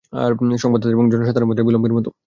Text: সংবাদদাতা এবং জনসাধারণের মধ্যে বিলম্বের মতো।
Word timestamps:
সংবাদদাতা 0.57 0.93
এবং 0.93 1.05
জনসাধারণের 1.11 1.49
মধ্যে 1.49 1.63
বিলম্বের 1.63 1.95
মতো। 1.97 2.11